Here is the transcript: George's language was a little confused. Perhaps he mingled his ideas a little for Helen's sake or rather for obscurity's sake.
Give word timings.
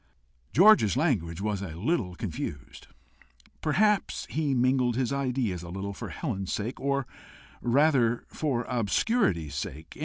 George's 0.51 0.97
language 0.97 1.41
was 1.41 1.61
a 1.61 1.75
little 1.75 2.15
confused. 2.15 2.87
Perhaps 3.61 4.25
he 4.31 4.55
mingled 4.55 4.95
his 4.95 5.13
ideas 5.13 5.61
a 5.61 5.69
little 5.69 5.93
for 5.93 6.09
Helen's 6.09 6.51
sake 6.51 6.79
or 6.79 7.05
rather 7.61 8.23
for 8.27 8.63
obscurity's 8.63 9.53
sake. 9.53 9.95